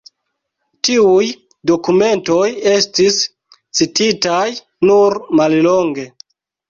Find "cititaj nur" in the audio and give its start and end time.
3.81-5.19